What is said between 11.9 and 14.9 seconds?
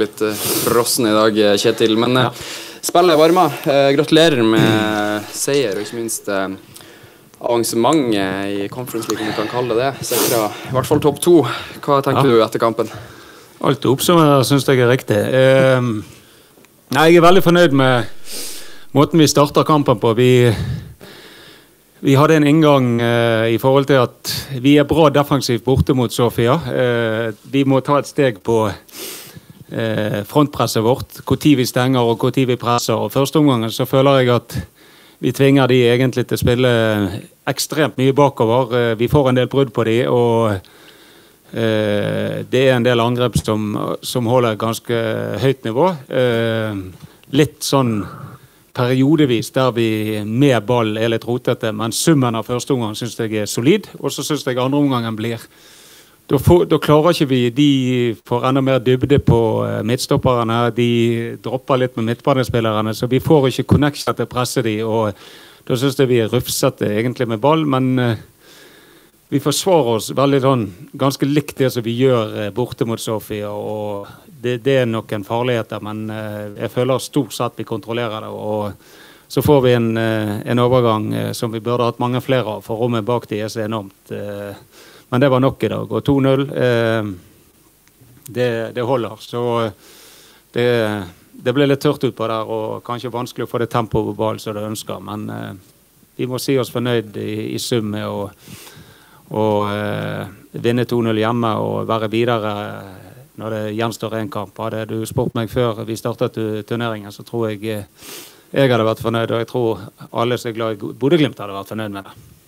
tenker ja. du etter kampen? Alt du oppsummerer, syns jeg